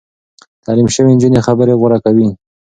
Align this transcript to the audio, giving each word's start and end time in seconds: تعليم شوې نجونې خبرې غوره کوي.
تعليم 0.65 0.87
شوې 0.95 1.11
نجونې 1.15 1.41
خبرې 1.47 1.73
غوره 1.79 1.97
کوي. 2.05 2.27